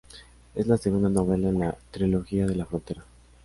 Es 0.55 0.65
la 0.65 0.77
segunda 0.79 1.09
novela 1.09 1.49
en 1.49 1.59
la 1.59 1.77
Trilogía 1.91 2.47
de 2.47 2.55
la 2.55 2.65
frontera. 2.65 3.03